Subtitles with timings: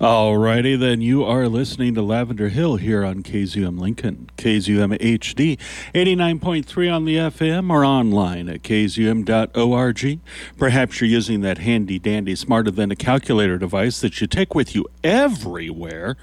[0.00, 5.58] Alrighty, then you are listening to Lavender Hill here on KZUM Lincoln, KZUM HD,
[5.92, 10.20] 89.3 on the FM or online at kzum.org.
[10.56, 14.72] Perhaps you're using that handy dandy smarter than a calculator device that you take with
[14.72, 16.16] you everywhere.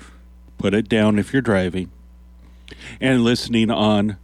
[0.58, 1.92] Put it down if you're driving.
[3.02, 4.16] And listening on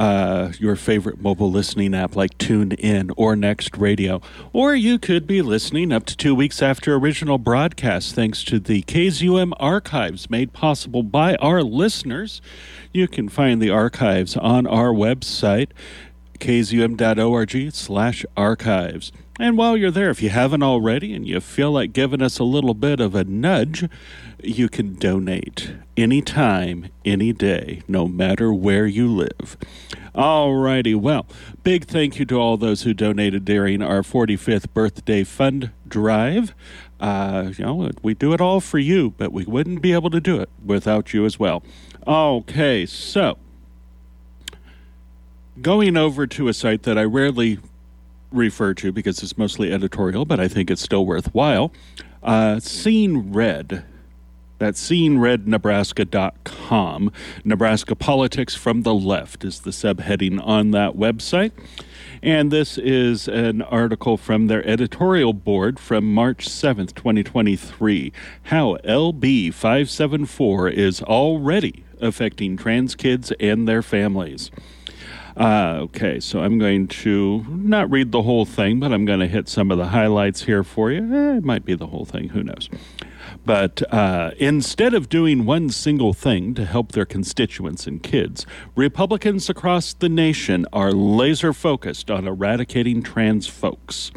[0.00, 4.22] uh, your favorite mobile listening app like TuneIn or Next Radio.
[4.50, 8.82] Or you could be listening up to two weeks after original broadcast thanks to the
[8.84, 12.40] KZUM archives made possible by our listeners.
[12.94, 15.68] You can find the archives on our website,
[16.38, 19.12] kzum.org slash archives.
[19.40, 22.44] And while you're there, if you haven't already and you feel like giving us a
[22.44, 23.88] little bit of a nudge,
[24.42, 29.56] you can donate anytime, any day, no matter where you live.
[30.14, 30.94] All righty.
[30.94, 31.26] Well,
[31.64, 36.54] big thank you to all those who donated during our 45th birthday fund drive.
[37.00, 40.20] Uh, you know, we do it all for you, but we wouldn't be able to
[40.20, 41.62] do it without you as well.
[42.06, 43.38] Okay, so
[45.62, 47.58] going over to a site that I rarely
[48.32, 51.72] refer to because it's mostly editorial, but I think it's still worthwhile.
[52.22, 53.84] Uh, Seeing Red.
[54.58, 57.12] That's seeingrednebraska.com.
[57.44, 61.52] Nebraska Politics from the Left is the subheading on that website.
[62.22, 68.12] And this is an article from their editorial board from March 7th, 2023.
[68.44, 74.50] How LB 574 is already affecting trans kids and their families.
[75.40, 79.26] Uh, okay, so I'm going to not read the whole thing, but I'm going to
[79.26, 81.02] hit some of the highlights here for you.
[81.14, 82.68] Eh, it might be the whole thing, who knows.
[83.46, 88.44] But uh, instead of doing one single thing to help their constituents and kids,
[88.76, 94.12] Republicans across the nation are laser focused on eradicating trans folks.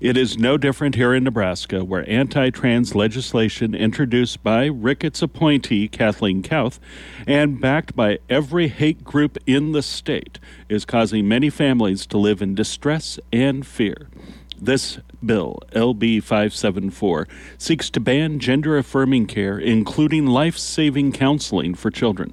[0.00, 5.88] It is no different here in Nebraska, where anti trans legislation introduced by Ricketts appointee
[5.88, 6.78] Kathleen Kauth
[7.26, 10.38] and backed by every hate group in the state
[10.68, 14.08] is causing many families to live in distress and fear.
[14.56, 17.26] This bill, LB 574,
[17.58, 22.32] seeks to ban gender affirming care, including life saving counseling for children.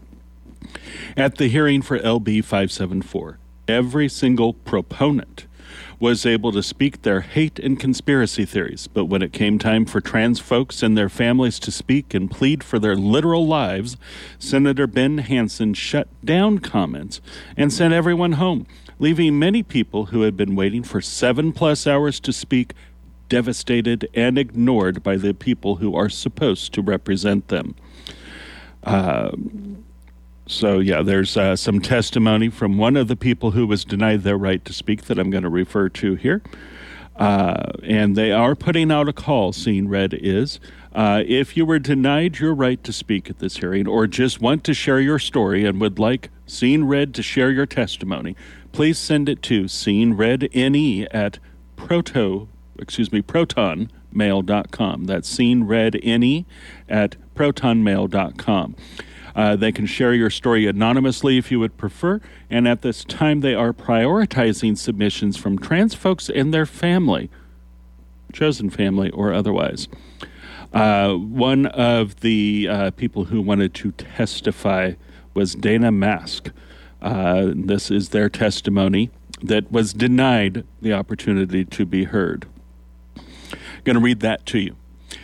[1.17, 5.47] At the hearing for LB 574, every single proponent
[6.00, 8.88] was able to speak their hate and conspiracy theories.
[8.88, 12.63] But when it came time for trans folks and their families to speak and plead
[12.63, 13.97] for their literal lives,
[14.38, 17.22] Senator Ben Hansen shut down comments
[17.55, 18.67] and sent everyone home,
[19.00, 22.73] leaving many people who had been waiting for seven plus hours to speak
[23.29, 27.75] devastated and ignored by the people who are supposed to represent them.
[28.84, 29.31] Uh,
[30.47, 34.38] so, yeah, there's uh, some testimony from one of the people who was denied their
[34.38, 36.44] right to speak that I'm going to refer to here.
[37.16, 40.59] Uh, and they are putting out a call, Seeing Red is.
[40.94, 44.63] Uh, if you were denied your right to speak at this hearing or just want
[44.66, 48.35] to share your story and would like Seeing Red to share your testimony,
[48.72, 51.39] please send it to SeeingRedNE at
[51.75, 52.47] proto,
[52.78, 55.05] excuse me, protonmail.com.
[55.05, 56.45] That's Seeing Red NE
[56.88, 58.75] at protonmail.com.
[59.35, 63.41] Uh, they can share your story anonymously if you would prefer, and at this time
[63.41, 67.29] they are prioritizing submissions from trans folks and their family,
[68.31, 69.90] chosen family or otherwise.
[70.73, 74.94] Uh, one of the uh, people who wanted to testify
[75.34, 76.52] was Dana Mask.
[77.02, 79.09] Uh, this is their testimony
[79.44, 82.47] that was denied the opportunity to be heard.
[83.84, 84.75] Going to read that to you.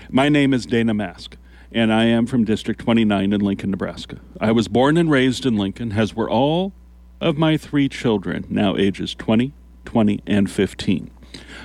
[0.09, 1.37] My name is Dana Mask
[1.71, 4.19] and I am from District 29 in Lincoln, Nebraska.
[4.39, 6.73] I was born and raised in Lincoln, as were all
[7.19, 9.53] of my three children, now ages 20,
[9.85, 11.11] 20, and 15.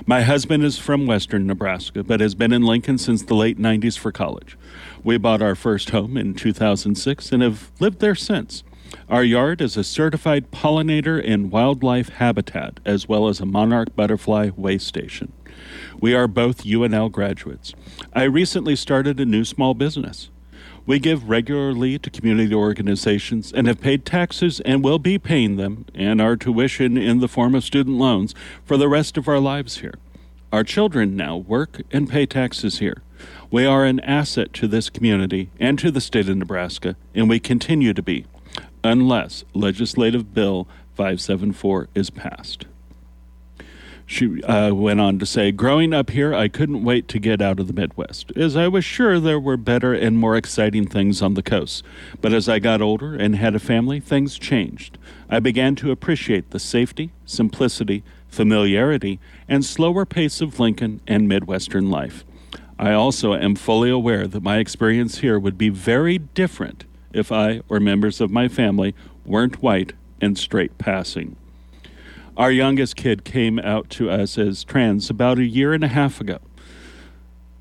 [0.07, 3.99] My husband is from western Nebraska, but has been in Lincoln since the late 90s
[3.99, 4.57] for college.
[5.03, 8.63] We bought our first home in 2006 and have lived there since.
[9.09, 14.51] Our yard is a certified pollinator and wildlife habitat, as well as a monarch butterfly
[14.57, 15.33] way station.
[16.01, 17.75] We are both UNL graduates.
[18.13, 20.31] I recently started a new small business.
[20.85, 25.87] We give regularly to community organizations and have paid taxes and will be paying them
[25.95, 28.35] and our tuition in the form of student loans
[28.65, 29.95] for the rest of our lives here.
[30.53, 33.03] Our children now work and pay taxes here.
[33.51, 37.41] We are an asset to this community and to the state of Nebraska, and we
[37.41, 38.27] continue to be,
[38.85, 42.67] unless Legislative Bill 574 is passed.
[44.09, 47.59] She uh, went on to say, Growing up here, I couldn't wait to get out
[47.59, 51.35] of the Midwest, as I was sure there were better and more exciting things on
[51.35, 51.85] the coast.
[52.21, 54.97] But as I got older and had a family, things changed.
[55.29, 59.19] I began to appreciate the safety, simplicity, familiarity,
[59.49, 62.25] and slower pace of Lincoln and Midwestern life.
[62.79, 67.63] I also am fully aware that my experience here would be very different if I
[67.69, 68.95] or members of my family
[69.25, 71.37] weren't white and straight passing.
[72.37, 76.21] Our youngest kid came out to us as trans about a year and a half
[76.21, 76.39] ago.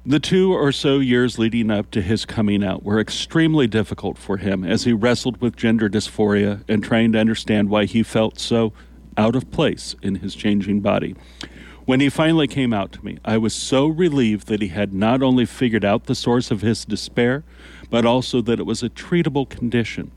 [0.06, 4.36] The two or so years leading up to his coming out were extremely difficult for
[4.36, 8.74] him as he wrestled with gender dysphoria and trying to understand why he felt so
[9.16, 11.16] out of place in his changing body.
[11.86, 15.24] When he finally came out to me, I was so relieved that he had not
[15.24, 17.46] only figured out the source of his despair,
[17.90, 20.12] but also that it was a treatable condition.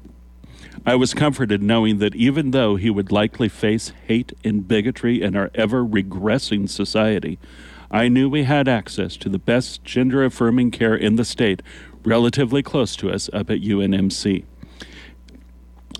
[0.86, 5.36] I was comforted knowing that even though he would likely face hate and bigotry in
[5.36, 7.38] our ever regressing society,
[7.90, 11.62] I knew we had access to the best gender affirming care in the state,
[12.04, 14.44] relatively close to us up at UNMC.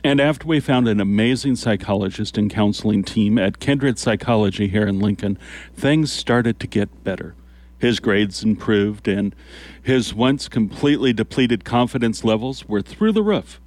[0.05, 5.01] And after we found an amazing psychologist and counseling team at Kindred Psychology here in
[5.01, 5.39] Lincoln,
[5.75, 7.35] things started to get better.
[7.79, 9.35] His grades improved, and
[9.83, 13.61] his once completely depleted confidence levels were through the roof.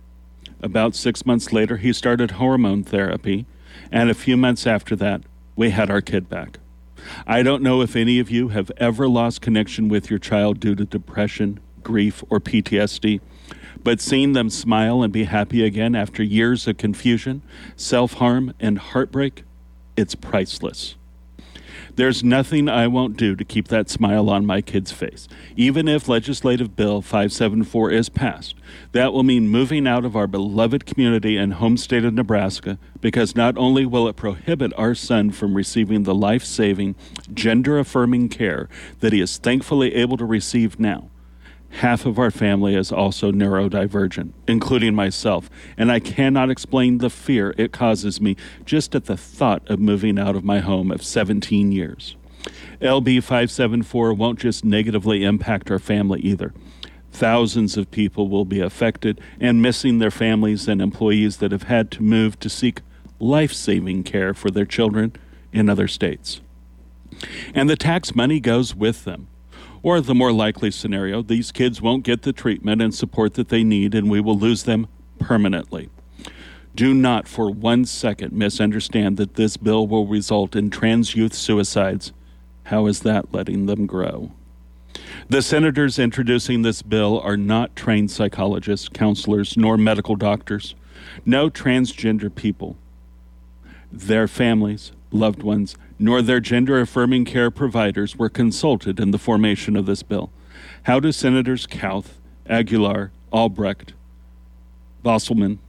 [0.62, 3.46] About six months later, he started hormone therapy,
[3.92, 5.22] and a few months after that,
[5.56, 6.60] we had our kid back.
[7.26, 10.76] I don't know if any of you have ever lost connection with your child due
[10.76, 13.22] to depression, grief, or PTSD.
[13.84, 17.42] But seeing them smile and be happy again after years of confusion,
[17.76, 19.44] self harm, and heartbreak,
[19.98, 20.96] it's priceless.
[21.96, 25.28] There's nothing I won't do to keep that smile on my kid's face.
[25.56, 28.56] Even if Legislative Bill 574 is passed,
[28.94, 33.36] that will mean moving out of our beloved community and home state of Nebraska because
[33.36, 36.96] not only will it prohibit our son from receiving the life saving,
[37.34, 38.70] gender affirming care
[39.02, 41.11] that he is thankfully able to receive now,
[41.72, 47.56] Half of our family is also neurodivergent, including myself, and I cannot explain the fear
[47.58, 48.36] it causes me
[48.66, 52.16] just at the thought of moving out of my home of 17 years.
[52.82, 56.54] LB 574 won't just negatively impact our family either.
[57.12, 61.92] Thousands of people will be affected and missing their families and employees that have had
[61.92, 62.82] to move to seek
[63.20, 65.14] life saving care for their children
[65.54, 66.42] in other states.
[67.54, 69.28] And the tax money goes with them.
[69.84, 73.64] Or the more likely scenario, these kids won't get the treatment and support that they
[73.64, 74.88] need, and we will lose them
[75.20, 75.90] permanently.
[76.76, 82.14] Do not for one second misunderstand that this bill will result in trans youth suicides.
[82.66, 84.32] How is that letting them grow?
[85.28, 90.76] The senators introducing this bill are not trained psychologists, counselors, nor medical doctors.
[91.26, 92.78] No transgender people.
[93.92, 99.76] Their families, loved ones, nor their gender affirming care providers were consulted in the formation
[99.76, 100.32] of this bill.
[100.84, 102.14] How do Senators Kauth,
[102.50, 103.94] Aguilar, Albrecht,
[105.06, 105.60] Bosselman,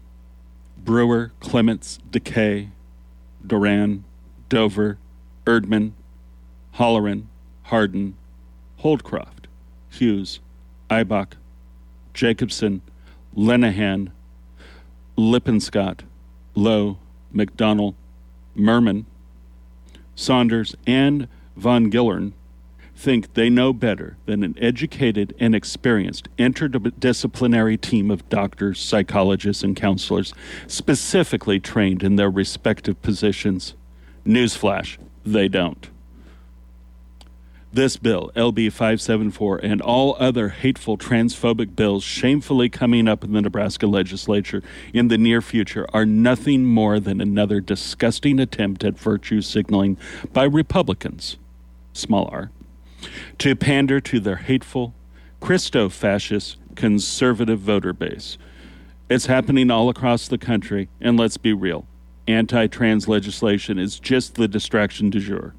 [0.79, 2.71] Brewer, Clements, DeKay,
[3.47, 4.05] Dorn,
[4.49, 4.97] Dover,
[5.45, 5.93] Erdman,
[6.73, 7.29] Halloran,
[7.65, 8.15] Hardin,
[8.81, 9.49] Holdcroft,
[9.91, 10.41] Hughes,
[10.89, 11.35] Ibach,
[12.15, 12.81] Jacobson,
[13.37, 14.11] Linehan,
[15.19, 16.05] Lippincott,
[16.55, 16.97] Lowe,
[17.35, 17.95] McDonnell,
[18.55, 19.05] Murman,
[20.23, 22.33] Sanders, and von Gillern
[22.95, 29.75] think they know better than an educated and experienced interdisciplinary team of doctors, psychologists, and
[29.75, 30.33] counselors
[30.69, 33.75] specifically trained in their respective positions.
[34.25, 35.91] Newsflash, they don't.
[37.75, 43.41] This bill, LB 574, and all other hateful transphobic bills shamefully coming up in the
[43.41, 49.41] Nebraska legislature in the near future are nothing more than another disgusting attempt at virtue
[49.41, 49.97] signaling
[50.35, 51.39] by Republicans,
[51.95, 52.51] small r,
[53.39, 54.93] to pander to their hateful,
[55.41, 58.37] Christo fascist, conservative voter base.
[59.09, 61.87] It's happening all across the country, and let's be real
[62.29, 65.55] anti trans legislation is just the distraction du jour.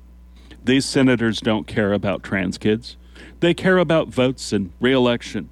[0.66, 2.96] These senators don't care about trans kids.
[3.42, 5.50] They care about votes and reelection.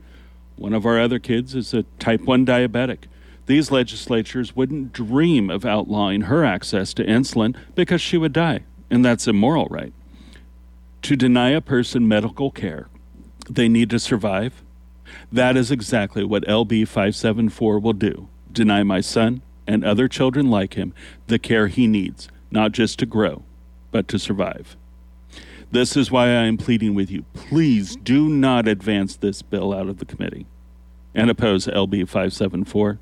[0.55, 2.99] One of our other kids is a type 1 diabetic.
[3.45, 9.03] These legislatures wouldn't dream of outlawing her access to insulin because she would die, and
[9.03, 9.91] that's immoral, right?
[11.01, 12.87] To deny a person medical care,
[13.49, 14.63] they need to survive.
[15.31, 20.73] That is exactly what LB 574 will do deny my son and other children like
[20.73, 20.93] him
[21.27, 23.43] the care he needs, not just to grow,
[23.91, 24.75] but to survive.
[25.71, 27.23] This is why I am pleading with you.
[27.33, 30.45] Please do not advance this bill out of the committee
[31.15, 32.99] and oppose LB 574.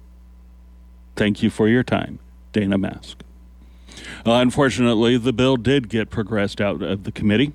[1.15, 2.19] Thank you for your time.
[2.53, 3.23] Dana Mask.
[4.25, 7.53] Unfortunately, the bill did get progressed out of the committee.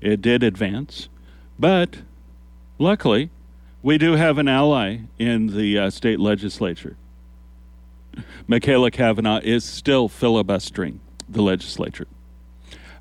[0.00, 1.08] It did advance,
[1.58, 1.98] but
[2.78, 3.30] luckily,
[3.82, 6.96] we do have an ally in the uh, state legislature.
[8.48, 12.06] Machaela Cavanaugh is still filibustering the legislature.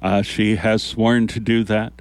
[0.02, 1.94] Uh, she has sworn to do that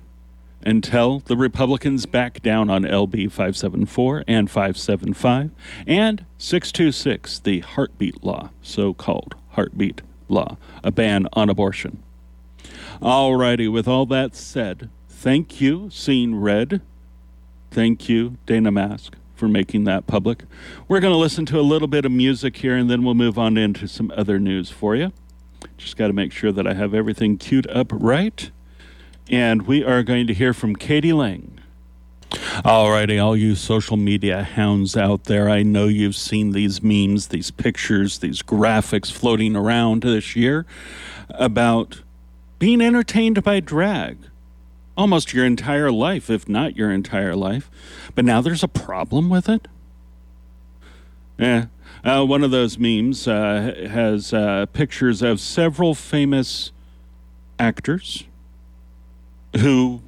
[0.63, 5.51] until the Republicans back down on LB 574 and 575
[5.87, 12.03] and 626, the heartbeat law, so called heartbeat law, a ban on abortion.
[13.01, 16.83] Alrighty, with all that said, thank you, Seeing Red.
[17.71, 20.45] Thank you, Dana Mask, for making that public.
[20.89, 23.39] We're going to listen to a little bit of music here and then we'll move
[23.39, 25.13] on into some other news for you.
[25.81, 28.51] Just got to make sure that I have everything queued up right.
[29.31, 31.13] And we are going to hear from k.d.
[31.13, 31.59] lang.
[32.31, 37.51] Alrighty, all you social media hounds out there, I know you've seen these memes, these
[37.51, 40.67] pictures, these graphics floating around this year
[41.31, 42.03] about
[42.59, 44.19] being entertained by drag
[44.97, 47.71] almost your entire life, if not your entire life.
[48.15, 49.67] But now there's a problem with it?
[51.41, 51.67] Yeah.
[52.05, 56.73] Uh, one of those memes uh, has uh, pictures of several famous
[57.59, 58.25] actors
[59.57, 60.03] who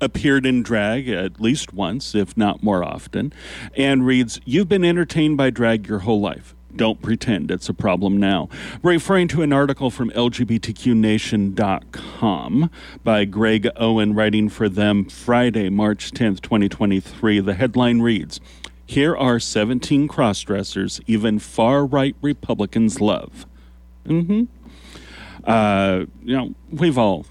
[0.00, 3.32] appeared in drag at least once, if not more often,
[3.76, 6.54] and reads, You've been entertained by drag your whole life.
[6.76, 8.48] Don't pretend it's a problem now.
[8.82, 12.70] Referring to an article from LGBTQNation.com
[13.04, 18.40] by Greg Owen, writing for them Friday, March 10th, 2023, the headline reads
[18.86, 23.46] Here are 17 crossdressers even far right Republicans love.
[24.06, 24.42] Mm hmm.
[25.44, 27.26] Uh, you know, we've all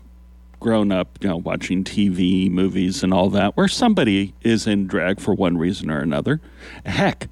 [0.60, 5.20] grown up, you know, watching TV, movies, and all that, where somebody is in drag
[5.20, 6.40] for one reason or another.
[6.86, 7.28] Heck,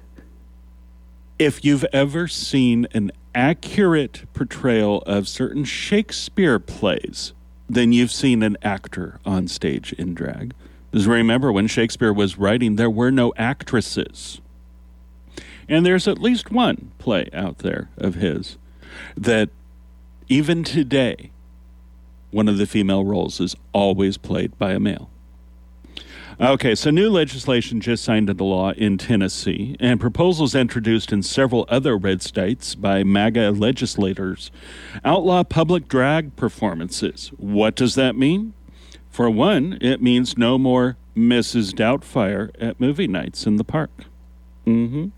[1.38, 7.32] if you've ever seen an accurate portrayal of certain Shakespeare plays,
[7.68, 10.52] then you've seen an actor on stage in drag.
[10.92, 14.42] Because remember, when Shakespeare was writing, there were no actresses.
[15.66, 18.58] And there's at least one play out there of his
[19.16, 19.48] that
[20.28, 21.30] even today,
[22.30, 25.08] one of the female roles is always played by a male.
[26.38, 31.64] Okay, so new legislation just signed into law in Tennessee, and proposals introduced in several
[31.68, 34.50] other red states by MAGA legislators
[35.04, 37.30] outlaw public drag performances.
[37.38, 38.52] What does that mean?
[39.12, 41.72] For one, it means no more Mrs.
[41.72, 44.06] Doubtfire at movie nights in the park.
[44.66, 45.08] Mm-hmm.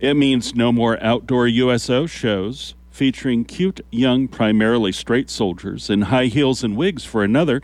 [0.00, 6.26] It means no more outdoor USO shows featuring cute, young, primarily straight soldiers in high
[6.26, 7.62] heels and wigs for another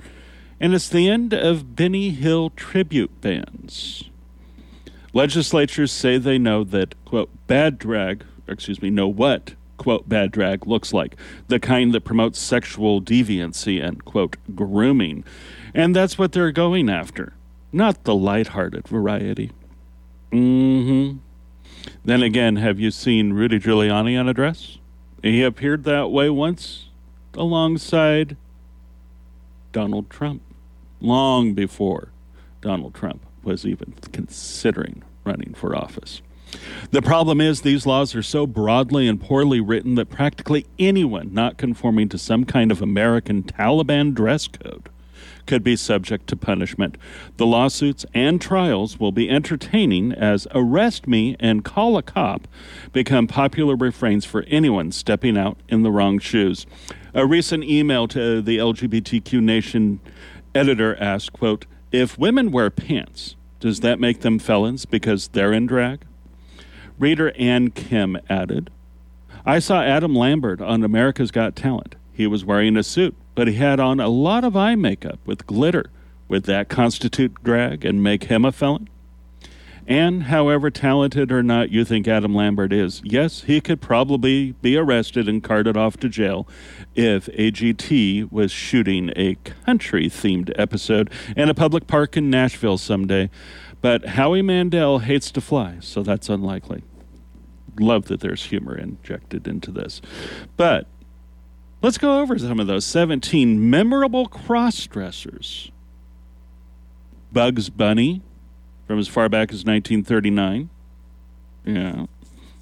[0.62, 4.04] and it's the end of Benny Hill tribute bands.
[5.12, 10.64] Legislatures say they know that, quote, bad drag, excuse me, know what, quote, bad drag
[10.64, 11.16] looks like,
[11.48, 15.24] the kind that promotes sexual deviancy and, quote, grooming.
[15.74, 17.32] And that's what they're going after,
[17.72, 19.50] not the light-hearted variety.
[20.30, 21.16] Mm hmm.
[22.04, 24.78] Then again, have you seen Rudy Giuliani on a dress?
[25.20, 26.90] He appeared that way once
[27.34, 28.36] alongside
[29.72, 30.42] Donald Trump
[31.00, 32.12] long before
[32.60, 36.22] Donald Trump was even considering running for office.
[36.90, 41.56] The problem is these laws are so broadly and poorly written that practically anyone not
[41.56, 44.88] conforming to some kind of American Taliban dress code
[45.47, 46.97] could be subject to punishment.
[47.37, 52.47] The lawsuits and trials will be entertaining as arrest me and call a cop
[52.92, 56.66] become popular refrains for anyone stepping out in the wrong shoes.
[57.14, 60.00] A recent email to the LGBTQ Nation
[60.54, 65.66] editor asked, quote, if women wear pants, does that make them felons because they're in
[65.66, 66.04] drag?
[66.99, 68.70] Reader Ann Kim added,
[69.44, 71.96] I saw Adam Lambert on America's Got Talent.
[72.12, 75.46] He was wearing a suit, but he had on a lot of eye makeup with
[75.46, 75.87] glitter.
[76.28, 78.88] Would that constitute drag and make him a felon?
[79.87, 84.76] And however talented or not you think Adam Lambert is, yes, he could probably be
[84.76, 86.46] arrested and carted off to jail
[86.94, 89.34] if AGT was shooting a
[89.66, 93.28] country themed episode in a public park in Nashville someday.
[93.82, 96.84] But Howie Mandel hates to fly, so that's unlikely.
[97.78, 100.00] Love that there's humor injected into this.
[100.56, 100.86] But
[101.82, 105.72] let's go over some of those 17 memorable cross dressers
[107.32, 108.22] Bugs Bunny
[108.86, 110.70] from as far back as 1939.
[111.64, 112.06] Yeah.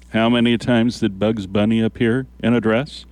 [0.09, 3.05] How many times did Bugs Bunny appear in a dress?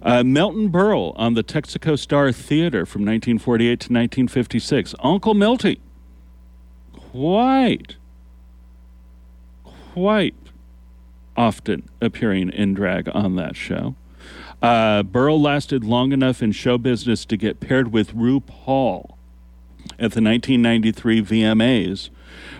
[0.00, 4.94] Uh, Milton Berle on the Texaco Star Theater from 1948 to 1956.
[5.00, 5.80] Uncle Milty.
[7.16, 7.96] Quite,
[9.64, 10.34] quite
[11.34, 13.94] often appearing in drag on that show.
[14.60, 19.14] Uh, Berle lasted long enough in show business to get paired with RuPaul
[19.92, 22.10] at the 1993 VMAs,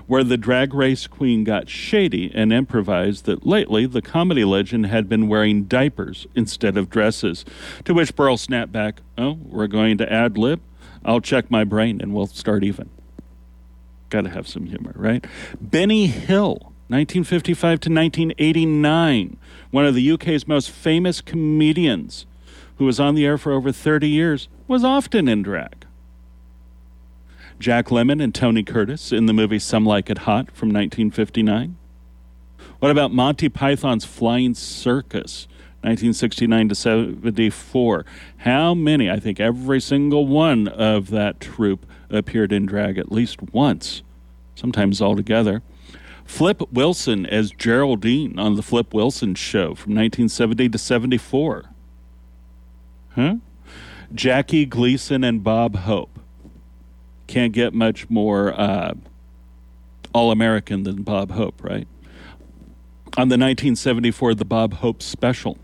[0.06, 5.06] where the drag race queen got shady and improvised that lately the comedy legend had
[5.06, 7.44] been wearing diapers instead of dresses.
[7.84, 10.62] To which Berle snapped back, Oh, we're going to ad lib?
[11.04, 12.88] I'll check my brain and we'll start even.
[14.10, 15.24] Got to have some humor, right?
[15.60, 19.36] Benny Hill, 1955 to 1989,
[19.70, 22.26] one of the UK's most famous comedians
[22.76, 25.86] who was on the air for over 30 years, was often in drag.
[27.58, 31.76] Jack Lemmon and Tony Curtis in the movie Some Like It Hot from 1959.
[32.80, 35.48] What about Monty Python's Flying Circus,
[35.80, 38.04] 1969 to 74?
[38.38, 39.10] How many?
[39.10, 44.02] I think every single one of that troupe appeared in drag at least once,
[44.54, 45.62] sometimes all together.
[46.24, 51.64] Flip Wilson as Geraldine on The Flip Wilson Show from 1970 to 74.
[53.14, 53.36] Huh?
[54.12, 56.18] Jackie Gleason and Bob Hope.
[57.26, 58.94] Can't get much more uh,
[60.12, 61.86] all American than Bob Hope, right?
[63.16, 65.58] On the 1974 The Bob Hope Special.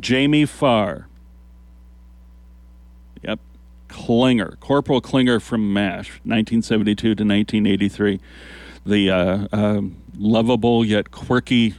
[0.00, 1.08] Jamie Farr.
[3.88, 4.56] Klinger.
[4.60, 8.20] Corporal Klinger from MASH, 1972 to 1983.
[8.84, 9.82] The uh, uh,
[10.16, 11.74] lovable yet quirky,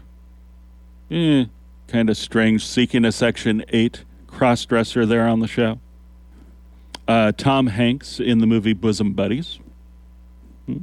[1.09, 1.45] eh,
[1.87, 5.79] kind of strange, seeking a Section 8 cross dresser there on the show.
[7.07, 9.59] Uh, Tom Hanks in the movie Bosom Buddies.
[10.65, 10.79] Hmm.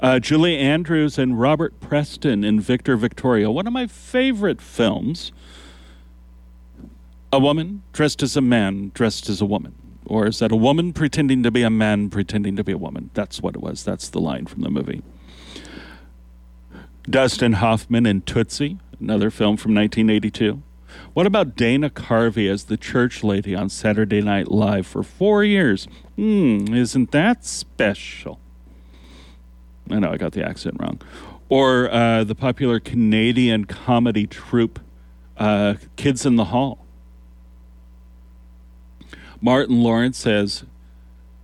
[0.00, 5.32] Uh, Julie Andrews and Robert Preston in Victor Victoria, one of my favorite films.
[7.30, 9.74] A woman dressed as a man, dressed as a woman.
[10.06, 13.10] Or is that a woman pretending to be a man, pretending to be a woman?
[13.14, 13.84] That's what it was.
[13.84, 15.02] That's the line from the movie.
[17.08, 20.62] Dustin Hoffman in Tootsie, another film from 1982.
[21.14, 25.86] What about Dana Carvey as the church lady on Saturday Night Live for four years?
[26.16, 28.38] Hmm, isn't that special?
[29.90, 31.00] I know I got the accent wrong.
[31.48, 34.80] Or uh, the popular Canadian comedy troupe
[35.36, 36.81] uh, Kids in the Hall.
[39.42, 40.64] Martin Lawrence as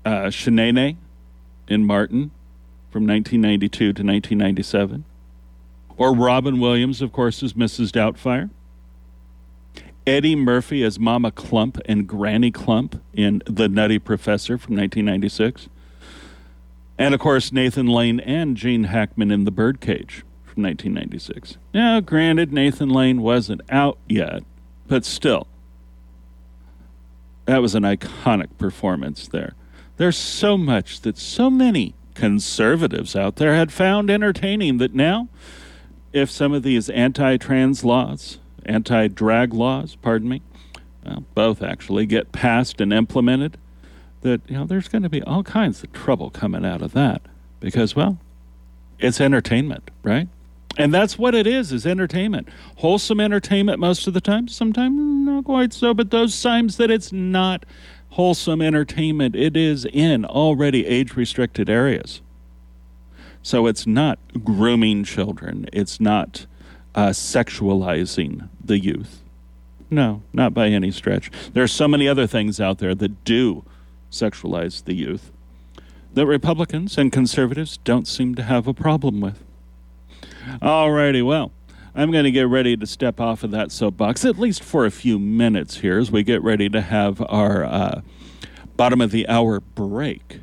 [0.06, 2.30] uh, in Martin
[2.90, 5.04] from 1992 to 1997.
[5.96, 7.90] Or Robin Williams, of course, as Mrs.
[7.90, 8.50] Doubtfire.
[10.06, 15.68] Eddie Murphy as Mama Clump and Granny Clump in The Nutty Professor from 1996.
[16.96, 21.58] And of course, Nathan Lane and Gene Hackman in The Birdcage from 1996.
[21.74, 24.44] Now, granted, Nathan Lane wasn't out yet,
[24.86, 25.46] but still,
[27.48, 29.54] that was an iconic performance there.
[29.96, 35.28] There's so much that so many conservatives out there had found entertaining that now,
[36.12, 40.42] if some of these anti trans laws, anti drag laws, pardon me,
[41.02, 43.56] well, both actually, get passed and implemented,
[44.20, 47.22] that, you know, there's going to be all kinds of trouble coming out of that
[47.60, 48.18] because, well,
[48.98, 50.28] it's entertainment, right?
[50.78, 52.48] And that's what it is, is entertainment.
[52.76, 57.12] Wholesome entertainment most of the time, sometimes not quite so, but those times that it's
[57.12, 57.66] not
[58.10, 62.20] wholesome entertainment, it is in already age restricted areas.
[63.42, 66.46] So it's not grooming children, it's not
[66.94, 69.22] uh, sexualizing the youth.
[69.90, 71.30] No, not by any stretch.
[71.54, 73.64] There are so many other things out there that do
[74.12, 75.32] sexualize the youth
[76.14, 79.42] that Republicans and conservatives don't seem to have a problem with.
[80.62, 81.52] Alrighty, well,
[81.94, 84.90] I'm going to get ready to step off of that soapbox, at least for a
[84.90, 88.00] few minutes here, as we get ready to have our uh,
[88.76, 90.40] bottom of the hour break.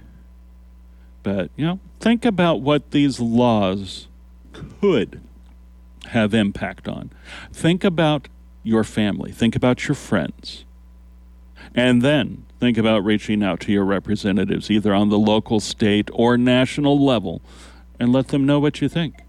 [1.23, 4.07] But, you know, think about what these laws
[4.53, 5.21] could
[6.07, 7.11] have impact on.
[7.51, 8.27] Think about
[8.63, 10.65] your family, think about your friends,
[11.73, 16.37] and then think about reaching out to your representatives, either on the local, state, or
[16.37, 17.41] national level,
[17.99, 19.24] and let them know what you think.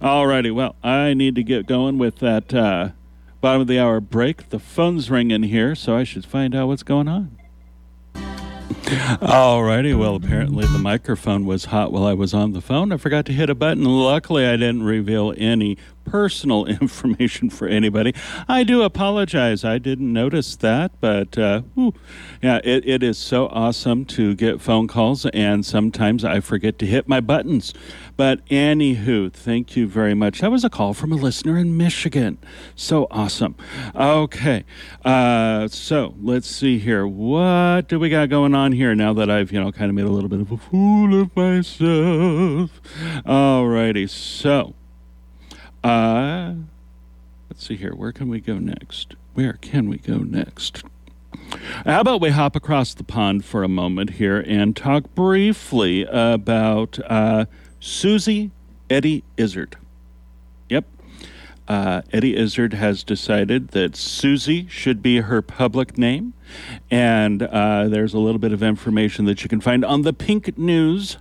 [0.00, 2.90] Alrighty, well, I need to get going with that uh,
[3.40, 4.50] bottom of the hour break.
[4.50, 7.36] The phone's ringing here, so I should find out what's going on.
[8.14, 12.92] Alrighty, well, apparently the microphone was hot while I was on the phone.
[12.92, 13.84] I forgot to hit a button.
[13.84, 15.76] Luckily, I didn't reveal any
[16.08, 18.14] personal information for anybody.
[18.48, 19.64] I do apologize.
[19.64, 21.94] I didn't notice that, but uh, whew,
[22.42, 26.86] yeah, it, it is so awesome to get phone calls, and sometimes I forget to
[26.86, 27.74] hit my buttons.
[28.16, 30.40] But anywho, thank you very much.
[30.40, 32.38] That was a call from a listener in Michigan.
[32.74, 33.54] So awesome.
[33.94, 34.64] Okay,
[35.04, 37.06] uh, so let's see here.
[37.06, 40.06] What do we got going on here now that I've you know kind of made
[40.06, 42.70] a little bit of a fool of myself?
[43.24, 44.74] Alrighty, so.
[45.84, 46.54] Uh,
[47.48, 47.94] let's see here.
[47.94, 49.14] Where can we go next?
[49.34, 50.82] Where can we go next?
[51.84, 56.98] How about we hop across the pond for a moment here and talk briefly about
[57.08, 57.46] uh,
[57.80, 58.50] Susie
[58.90, 59.76] Eddie Izzard.
[60.68, 60.84] Yep.
[61.66, 66.32] uh, Eddie Izzard has decided that Susie should be her public name.
[66.90, 70.56] And uh, there's a little bit of information that you can find on the Pink
[70.56, 71.18] News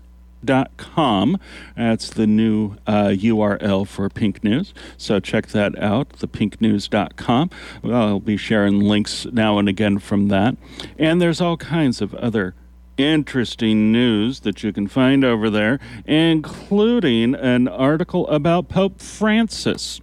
[0.77, 1.39] com.
[1.75, 4.73] That's the new uh, URL for Pink News.
[4.97, 7.49] So check that out, thepinknews.com.
[7.83, 10.57] I'll be sharing links now and again from that.
[10.97, 12.55] And there's all kinds of other
[12.97, 20.01] interesting news that you can find over there, including an article about Pope Francis.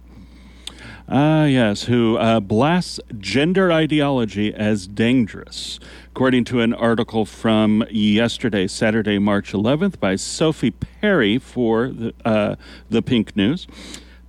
[1.07, 5.79] Ah, yes, who uh, blasts gender ideology as dangerous.
[6.15, 12.55] According to an article from yesterday, Saturday, March 11th, by Sophie Perry for the, uh,
[12.89, 13.67] the Pink News,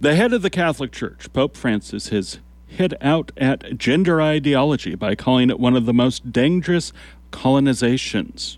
[0.01, 5.15] the head of the Catholic Church, Pope Francis, has hit out at gender ideology by
[5.15, 6.93] calling it one of the most dangerous
[7.31, 8.57] colonizations.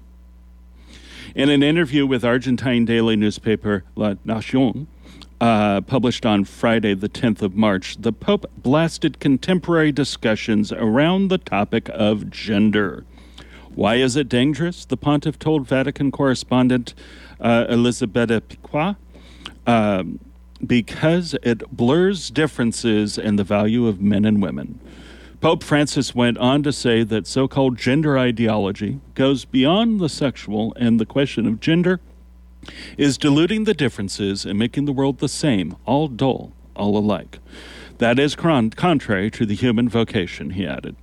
[1.34, 4.86] In an interview with Argentine daily newspaper La Nacion,
[5.38, 11.36] uh, published on Friday, the 10th of March, the Pope blasted contemporary discussions around the
[11.36, 13.04] topic of gender.
[13.78, 14.84] Why is it dangerous?
[14.84, 16.94] The pontiff told Vatican correspondent
[17.40, 18.96] uh, Elisabetta Piqué.
[19.68, 20.18] Um,
[20.66, 24.80] because it blurs differences in the value of men and women.
[25.40, 30.74] Pope Francis went on to say that so called gender ideology goes beyond the sexual,
[30.74, 32.00] and the question of gender
[32.96, 37.38] is diluting the differences and making the world the same, all dull, all alike.
[37.98, 40.96] That is con- contrary to the human vocation, he added.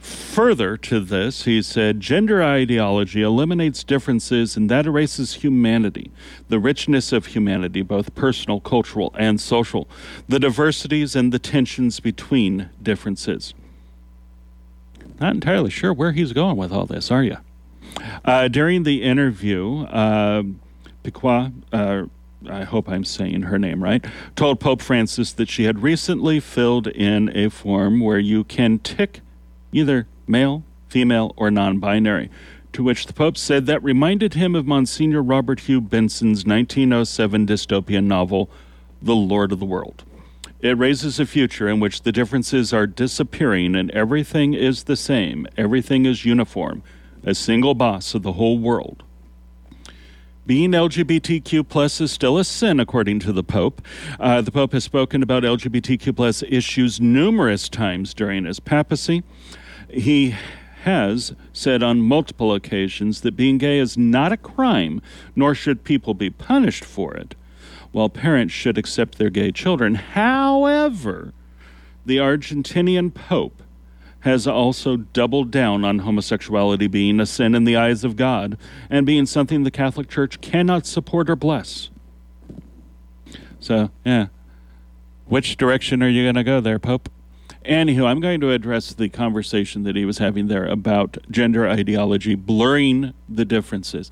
[0.00, 6.10] Further to this, he said, gender ideology eliminates differences and that erases humanity,
[6.48, 9.88] the richness of humanity, both personal, cultural, and social,
[10.26, 13.52] the diversities and the tensions between differences.
[15.20, 17.36] Not entirely sure where he's going with all this, are you?
[18.24, 20.42] Uh, during the interview, uh,
[21.72, 22.02] uh,
[22.48, 24.02] I hope I'm saying her name right,
[24.34, 29.20] told Pope Francis that she had recently filled in a form where you can tick
[29.72, 32.30] either male, female, or non binary.
[32.72, 38.04] To which the Pope said that reminded him of Monsignor Robert Hugh Benson's 1907 dystopian
[38.04, 38.48] novel,
[39.02, 40.04] The Lord of the World.
[40.60, 45.46] It raises a future in which the differences are disappearing and everything is the same,
[45.56, 46.82] everything is uniform,
[47.24, 49.02] a single boss of the whole world.
[50.46, 53.80] Being LGBTQ plus is still a sin, according to the Pope.
[54.18, 59.22] Uh, the Pope has spoken about LGBTQ plus issues numerous times during his papacy.
[59.92, 60.34] He
[60.82, 65.02] has said on multiple occasions that being gay is not a crime,
[65.36, 67.34] nor should people be punished for it,
[67.92, 69.96] while parents should accept their gay children.
[69.96, 71.32] However,
[72.06, 73.62] the Argentinian Pope
[74.20, 79.06] has also doubled down on homosexuality being a sin in the eyes of God and
[79.06, 81.90] being something the Catholic Church cannot support or bless.
[83.58, 84.26] So, yeah.
[85.26, 87.08] Which direction are you going to go there, Pope?
[87.64, 92.34] Anywho, I'm going to address the conversation that he was having there about gender ideology
[92.34, 94.10] blurring the differences.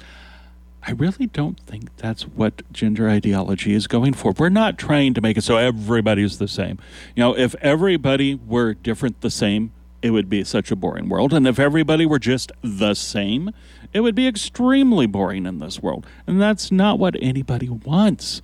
[0.82, 4.32] I really don't think that's what gender ideology is going for.
[4.32, 6.78] We're not trying to make it so everybody's the same.
[7.16, 11.32] You know, if everybody were different the same, it would be such a boring world.
[11.32, 13.50] And if everybody were just the same,
[13.92, 16.07] it would be extremely boring in this world.
[16.27, 18.42] And that's not what anybody wants.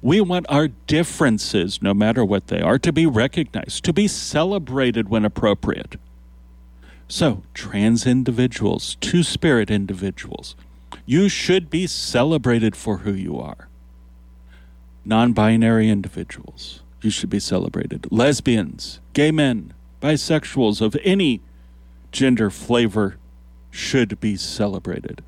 [0.00, 5.08] We want our differences, no matter what they are, to be recognized, to be celebrated
[5.08, 5.96] when appropriate.
[7.08, 10.56] So, trans individuals, two spirit individuals,
[11.04, 13.68] you should be celebrated for who you are.
[15.04, 18.08] Non binary individuals, you should be celebrated.
[18.10, 21.40] Lesbians, gay men, bisexuals of any
[22.10, 23.18] gender flavor
[23.76, 25.22] should be celebrated.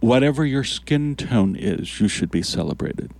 [0.00, 3.12] Whatever your skin tone is, you should be celebrated.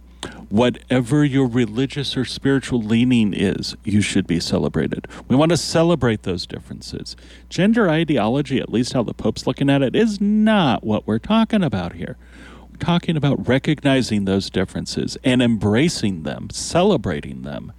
[0.48, 5.06] Whatever your religious or spiritual leaning is, you should be celebrated.
[5.28, 7.14] We want to celebrate those differences.
[7.48, 11.62] Gender ideology, at least how the Pope's looking at it, is not what we're talking
[11.62, 12.16] about here.
[12.70, 17.72] We're talking about recognizing those differences and embracing them, celebrating them,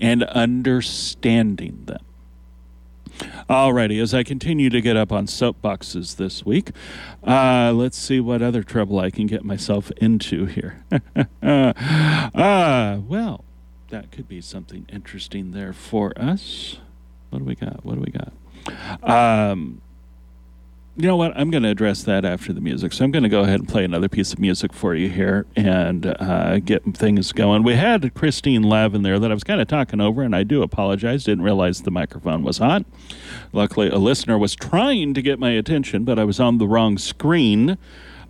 [0.00, 2.04] and understanding them.
[3.48, 6.70] Alrighty, as I continue to get up on soapboxes this week,
[7.24, 10.84] uh, let's see what other trouble I can get myself into here.
[11.42, 13.44] uh, well,
[13.88, 16.78] that could be something interesting there for us.
[17.30, 17.84] What do we got?
[17.84, 18.32] What do we got?
[19.02, 19.80] Um,
[20.96, 21.36] you know what?
[21.36, 22.92] I'm going to address that after the music.
[22.94, 25.44] So I'm going to go ahead and play another piece of music for you here
[25.54, 27.62] and uh, get things going.
[27.62, 30.62] We had Christine Lavin there that I was kind of talking over, and I do
[30.62, 31.24] apologize.
[31.24, 32.86] Didn't realize the microphone was hot.
[33.52, 36.96] Luckily, a listener was trying to get my attention, but I was on the wrong
[36.98, 37.76] screen.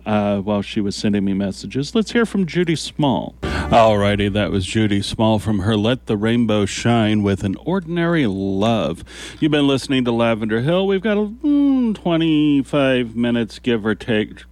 [0.05, 1.93] Uh, while she was sending me messages.
[1.93, 3.35] Let's hear from Judy Small.
[3.67, 9.03] Alrighty, that was Judy Small from her Let the Rainbow Shine with an Ordinary Love.
[9.41, 10.87] You've been listening to Lavender Hill.
[10.87, 14.43] We've got mm, 25 minutes, give or take.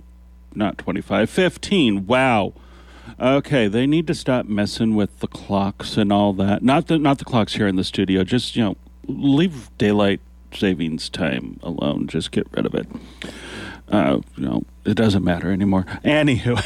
[0.53, 2.05] Not 25, 15.
[2.05, 2.55] Wow.
[3.17, 6.61] Okay, they need to stop messing with the clocks and all that.
[6.61, 8.25] Not the not the clocks here in the studio.
[8.25, 10.19] Just you know, leave daylight
[10.53, 12.07] savings time alone.
[12.07, 12.87] Just get rid of it.
[13.89, 15.85] Uh, you know, it doesn't matter anymore.
[16.03, 16.59] Anywho,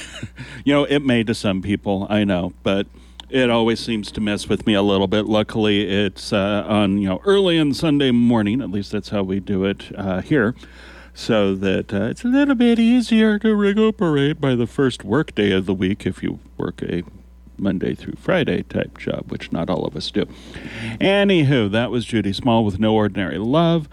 [0.66, 2.88] you know, it may to some people, I know, but
[3.30, 5.26] it always seems to mess with me a little bit.
[5.26, 8.62] Luckily, it's uh, on you know early on Sunday morning.
[8.62, 10.56] At least that's how we do it uh, here,
[11.14, 15.52] so that uh, it's a little bit easier to recuperate by the first work day
[15.52, 17.04] of the week if you work a
[17.58, 20.26] Monday through Friday type job, which not all of us do.
[21.00, 23.88] Anywho, that was Judy Small with No Ordinary Love.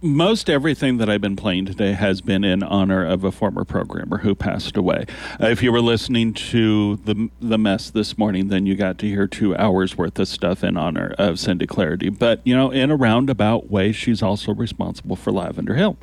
[0.00, 4.18] Most everything that I've been playing today has been in honor of a former programmer
[4.18, 5.06] who passed away.
[5.42, 9.08] Uh, if you were listening to the the mess this morning, then you got to
[9.08, 12.10] hear two hours worth of stuff in honor of Cindy Clarity.
[12.10, 15.96] But you know, in a roundabout way, she's also responsible for Lavender Hill.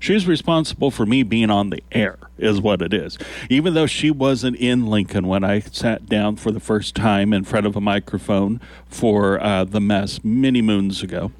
[0.00, 3.18] She's responsible for me being on the air, is what it is.
[3.48, 7.44] Even though she wasn't in Lincoln when I sat down for the first time in
[7.44, 11.30] front of a microphone for uh, the mess many moons ago.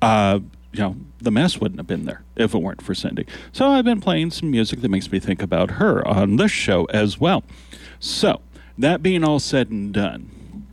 [0.00, 0.40] Uh,
[0.72, 3.26] you know, the mess wouldn't have been there if it weren't for Cindy.
[3.52, 6.84] So I've been playing some music that makes me think about her on this show
[6.86, 7.42] as well.
[7.98, 8.42] So,
[8.76, 10.66] that being all said and done,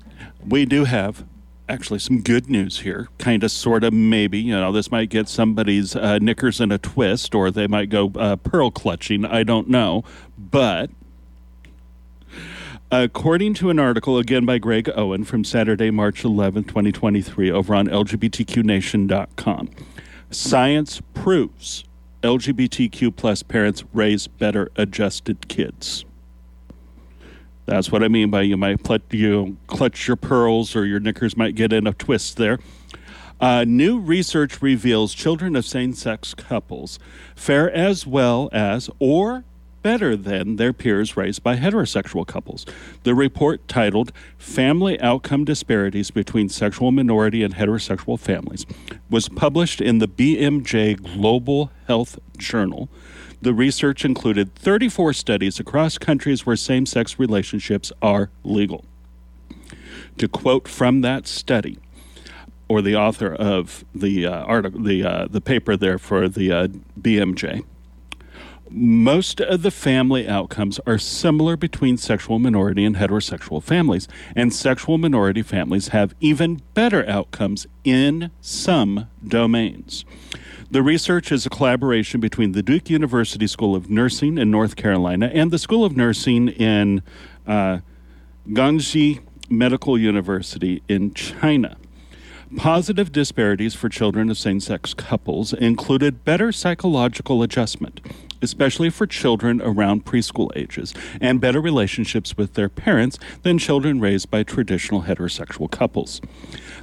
[0.45, 1.25] we do have
[1.67, 3.09] actually some good news here.
[3.17, 4.39] Kind of, sort of, maybe.
[4.39, 8.11] You know, this might get somebody's uh, knickers in a twist or they might go
[8.15, 9.25] uh, pearl clutching.
[9.25, 10.03] I don't know.
[10.37, 10.91] But
[12.91, 17.87] According to an article, again by Greg Owen from Saturday, March 11, 2023, over on
[17.87, 19.69] LGBTQNation.com,
[20.29, 21.83] science proves
[22.21, 26.05] LGBTQ plus parents raise better adjusted kids.
[27.65, 31.55] That's what I mean by you might you clutch your pearls or your knickers might
[31.55, 32.59] get in a twist there.
[33.41, 36.99] Uh, new research reveals children of same sex couples
[37.35, 39.43] fare as well as or
[39.85, 42.65] better than their peers raised by heterosexual couples.
[43.03, 48.65] The report, titled Family Outcome Disparities Between Sexual Minority and Heterosexual Families,
[49.11, 52.89] was published in the BMJ Global Health Journal.
[53.43, 58.85] The research included 34 studies across countries where same sex relationships are legal.
[60.17, 61.77] To quote from that study,
[62.67, 66.67] or the author of the uh, article, the uh, the paper there for the uh,
[66.99, 67.63] BMJ,
[68.69, 74.97] most of the family outcomes are similar between sexual minority and heterosexual families, and sexual
[74.97, 80.05] minority families have even better outcomes in some domains.
[80.71, 85.29] The research is a collaboration between the Duke University School of Nursing in North Carolina
[85.33, 87.03] and the School of Nursing in
[87.45, 87.79] uh,
[89.47, 91.77] Medical University in China.
[92.57, 98.01] Positive disparities for children of same sex couples included better psychological adjustment,
[98.41, 104.29] especially for children around preschool ages, and better relationships with their parents than children raised
[104.29, 106.21] by traditional heterosexual couples.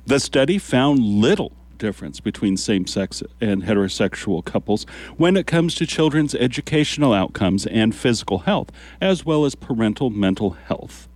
[0.07, 4.85] The study found little difference between same sex and heterosexual couples
[5.17, 10.51] when it comes to children's educational outcomes and physical health, as well as parental mental
[10.51, 11.09] health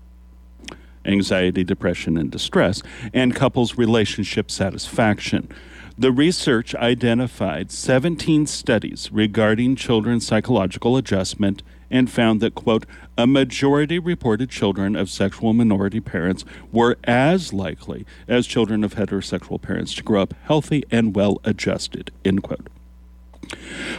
[1.07, 2.83] anxiety, depression, and distress,
[3.14, 5.49] and couples' relationship satisfaction.
[5.98, 12.85] The research identified 17 studies regarding children's psychological adjustment and found that, quote,
[13.16, 19.62] a majority reported children of sexual minority parents were as likely as children of heterosexual
[19.62, 22.68] parents to grow up healthy and well adjusted, end quote.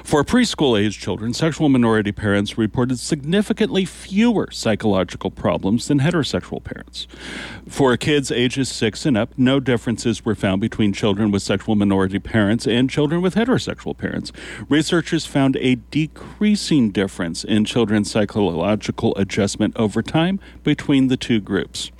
[0.03, 7.07] For preschool age children, sexual minority parents reported significantly fewer psychological problems than heterosexual parents.
[7.67, 12.19] For kids ages 6 and up, no differences were found between children with sexual minority
[12.19, 14.31] parents and children with heterosexual parents.
[14.69, 21.91] Researchers found a decreasing difference in children's psychological adjustment over time between the two groups.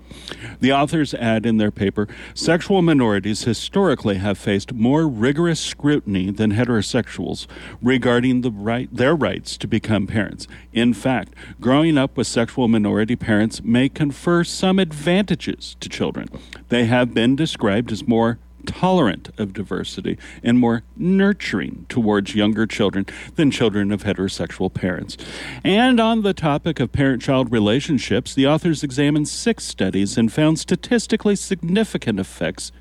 [0.60, 6.53] The authors add in their paper sexual minorities historically have faced more rigorous scrutiny than
[6.53, 7.47] heterosexuals
[7.82, 10.47] regarding the right, their rights to become parents.
[10.73, 16.27] In fact, growing up with sexual minority parents may confer some advantages to children.
[16.69, 23.06] They have been described as more tolerant of diversity and more nurturing towards younger children
[23.36, 25.17] than children of heterosexual parents.
[25.63, 30.60] And on the topic of parent child relationships, the authors examined six studies and found
[30.60, 32.71] statistically significant effects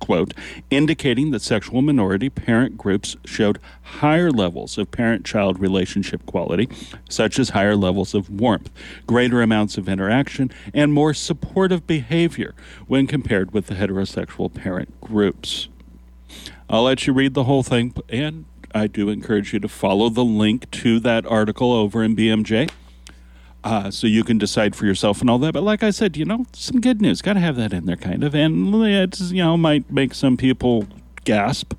[0.00, 0.34] quote,
[0.70, 6.68] indicating that sexual minority parent groups showed higher levels of parent child relationship quality,
[7.08, 8.70] such as higher levels of warmth,
[9.06, 12.54] greater amounts of interaction, and more supportive behavior
[12.86, 15.68] when compared with the heterosexual parent groups.
[16.68, 20.24] I'll let you read the whole thing, and I do encourage you to follow the
[20.24, 22.70] link to that article over in BMJ.
[23.62, 25.52] Uh, so you can decide for yourself and all that.
[25.52, 27.20] But like I said, you know, some good news.
[27.20, 28.34] Got to have that in there, kind of.
[28.34, 30.86] And it's, you know, might make some people
[31.24, 31.74] gasp,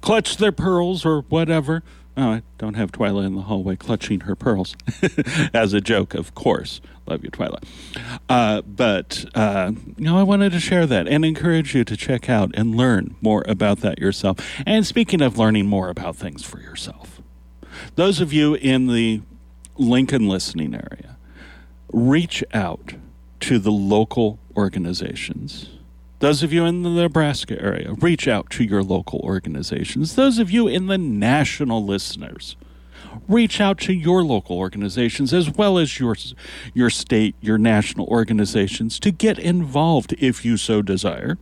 [0.00, 1.82] clutch their pearls or whatever.
[2.18, 4.74] Oh, I don't have Twyla in the hallway clutching her pearls
[5.54, 6.80] as a joke, of course.
[7.06, 7.62] Love you, Twyla.
[8.28, 12.30] Uh, but, uh, you know, I wanted to share that and encourage you to check
[12.30, 14.38] out and learn more about that yourself.
[14.64, 17.20] And speaking of learning more about things for yourself,
[17.94, 19.20] those of you in the
[19.78, 21.16] Lincoln listening area,
[21.92, 22.94] reach out
[23.40, 25.70] to the local organizations.
[26.18, 30.16] Those of you in the Nebraska area, reach out to your local organizations.
[30.16, 32.56] Those of you in the national listeners,
[33.28, 36.16] reach out to your local organizations as well as your
[36.72, 41.36] your state, your national organizations to get involved if you so desire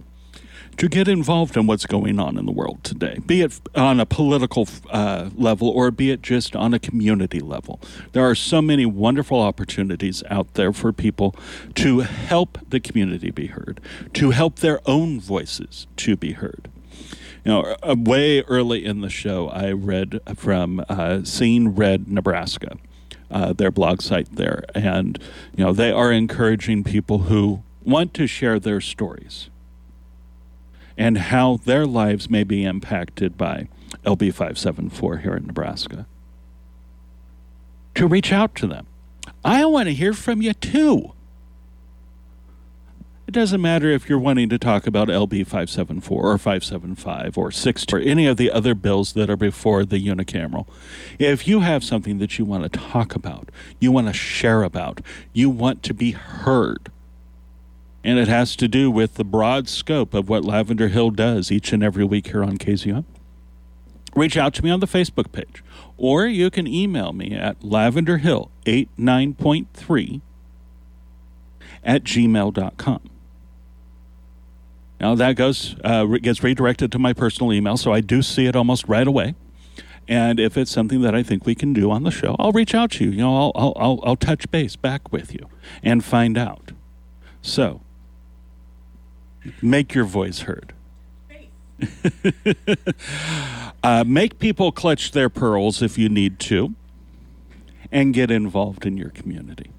[0.77, 4.07] to get involved in what's going on in the world today, be it on a
[4.07, 7.81] political uh, level or be it just on a community level.
[8.13, 11.35] There are so many wonderful opportunities out there for people
[11.77, 13.81] to help the community be heard,
[14.15, 16.71] to help their own voices to be heard.
[17.45, 22.79] You know, uh, way early in the show, I read from uh, Seeing Red, Nebraska,
[23.31, 25.19] uh, their blog site there, and
[25.55, 29.51] you know they are encouraging people who want to share their stories
[30.97, 33.69] and how their lives may be impacted by
[34.05, 36.07] LB 574 here in Nebraska.
[37.97, 38.87] To reach out to them.
[39.45, 41.13] I want to hear from you too.
[43.27, 47.97] It doesn't matter if you're wanting to talk about LB 574 or 575 or 60
[47.97, 50.67] or any of the other bills that are before the unicameral.
[51.19, 55.01] If you have something that you want to talk about, you want to share about,
[55.33, 56.91] you want to be heard,
[58.05, 61.73] and it has to do with the broad scope of what Lavender Hill does each
[61.73, 63.07] and every week here on KZUM.
[64.15, 65.65] Reach out to me on the Facebook page,
[65.97, 70.21] or you can email me at lavenderhill89.3
[71.83, 73.01] at gmail.com.
[75.01, 78.55] Now that goes uh, gets redirected to my personal email, so I do see it
[78.55, 79.35] almost right away.
[80.07, 82.75] And if it's something that I think we can do on the show, I'll reach
[82.75, 83.11] out to you.
[83.11, 85.49] You know, I'll I'll I'll, I'll touch base back with you
[85.83, 86.73] and find out.
[87.43, 87.81] So
[89.63, 90.73] Make your voice heard.
[93.83, 96.75] uh, make people clutch their pearls if you need to,
[97.91, 99.71] and get involved in your community.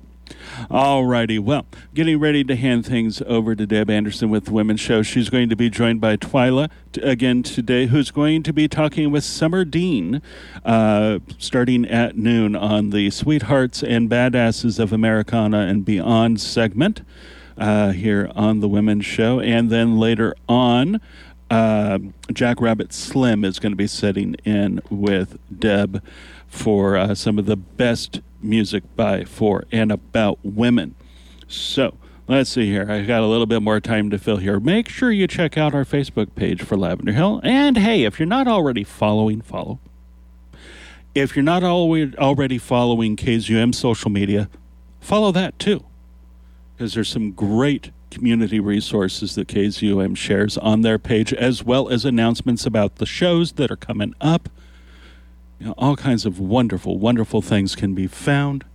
[0.70, 1.40] All righty.
[1.40, 5.02] well, getting ready to hand things over to Deb Anderson with the Women's Show.
[5.02, 9.12] She's going to be joined by Twyla t- again today, who's going to be talking
[9.12, 10.22] with Summer Dean
[10.64, 17.02] uh, starting at noon on the Sweethearts and Badasses of Americana and Beyond segment
[17.58, 19.40] uh, here on the Women's Show.
[19.40, 21.02] And then later on,
[21.50, 22.00] uh,
[22.34, 26.04] Jack Rabbit Slim is going to be sitting in with Deb
[26.48, 30.96] for uh, some of the best music by, for, and about women.
[31.48, 31.96] So,
[32.28, 32.90] let's see here.
[32.90, 34.60] I've got a little bit more time to fill here.
[34.60, 37.42] Make sure you check out our Facebook page for Lavender Hill.
[37.44, 39.80] And hey, if you're not already following, follow.
[41.14, 44.50] If you're not already following KZUM social media,
[45.00, 45.86] follow that too
[46.76, 52.06] because there's some great community resources that KZUM shares on their page, as well as
[52.06, 54.50] announcements about the shows that are coming up.
[55.60, 58.66] You know, all kinds of wonderful, wonderful things can be found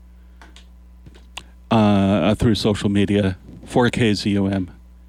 [1.71, 3.37] uh, through social media
[3.67, 4.69] for KZUM.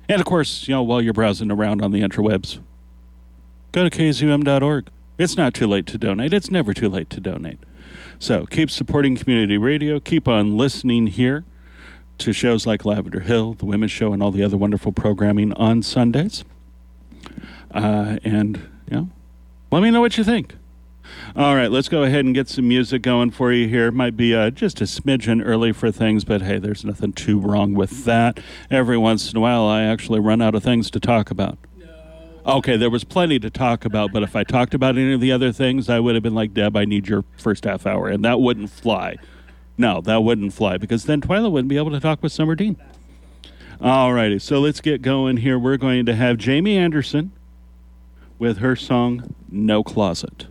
[0.09, 2.59] And of course, you know, while you're browsing around on the interwebs,
[3.71, 4.87] go to kzum.org.
[5.17, 6.33] It's not too late to donate.
[6.33, 7.59] It's never too late to donate.
[8.19, 9.99] So keep supporting community radio.
[9.99, 11.45] Keep on listening here
[12.21, 15.81] to shows like Lavender Hill, The Women's Show, and all the other wonderful programming on
[15.83, 16.43] Sundays.
[17.71, 18.57] Uh, and,
[18.89, 19.09] you know,
[19.71, 20.55] let me know what you think.
[21.35, 23.91] All right, let's go ahead and get some music going for you here.
[23.91, 27.73] Might be uh, just a smidgen early for things, but hey, there's nothing too wrong
[27.73, 28.39] with that.
[28.69, 31.57] Every once in a while, I actually run out of things to talk about.
[32.45, 35.31] Okay, there was plenty to talk about, but if I talked about any of the
[35.31, 38.25] other things, I would have been like, Deb, I need your first half hour, and
[38.25, 39.17] that wouldn't fly.
[39.77, 42.75] No, that wouldn't fly because then Twyla wouldn't be able to talk with Summer Dean.
[43.79, 45.57] All righty, so let's get going here.
[45.57, 47.31] We're going to have Jamie Anderson
[48.37, 50.47] with her song No Closet.